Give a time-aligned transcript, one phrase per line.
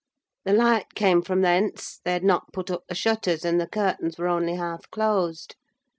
[0.45, 4.17] The light came from thence; they had not put up the shutters, and the curtains
[4.17, 5.53] were only half closed.